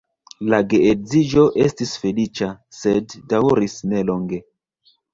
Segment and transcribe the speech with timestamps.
[0.53, 2.51] La geedziĝo estis feliĉa,
[2.81, 4.45] sed daŭris nelonge.